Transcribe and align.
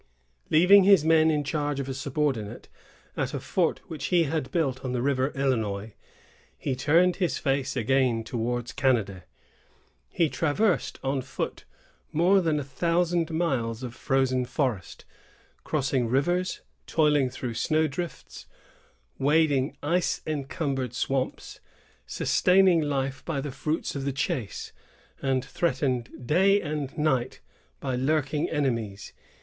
Leaving 0.49 0.83
his 0.83 1.05
men 1.05 1.29
in 1.29 1.43
charge 1.43 1.79
of 1.79 1.87
a 1.87 1.93
subordinate 1.93 2.67
at 3.15 3.35
a 3.35 3.39
fort 3.39 3.81
which 3.87 4.05
he 4.05 4.23
had 4.23 4.49
built 4.49 4.83
on 4.83 4.93
the 4.93 5.01
river 5.03 5.27
Illinois, 5.35 5.93
he 6.57 6.75
turned 6.75 7.17
his 7.17 7.37
face 7.37 7.75
again 7.75 8.23
towards 8.23 8.73
Canada. 8.73 9.25
He 10.09 10.27
traversed 10.27 10.97
on 11.03 11.21
foot 11.21 11.65
more 12.11 12.41
than 12.41 12.59
a 12.59 12.63
thousand 12.63 13.29
miles 13.29 13.83
of 13.83 13.93
frozen 13.93 14.45
forest, 14.45 15.05
crossing 15.63 16.07
rivers, 16.07 16.61
toiling 16.87 17.29
through 17.29 17.53
snow 17.53 17.85
drifts, 17.85 18.47
wading 19.19 19.77
ice 19.83 20.23
encumbered 20.25 20.95
swamps, 20.95 21.59
sustaining 22.07 22.81
life 22.81 23.23
by 23.23 23.39
the 23.39 23.51
fruits 23.51 23.95
of 23.95 24.05
the 24.05 24.11
chase, 24.11 24.71
and 25.21 25.45
threatened 25.45 26.25
day 26.25 26.59
and 26.59 26.97
night 26.97 27.39
by 27.79 27.95
lurking 27.95 28.49
enemies. 28.49 29.13